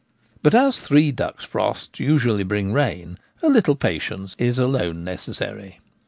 [0.41, 5.77] But as three duck's frosts usually bring rain, a little patience is alone necessary.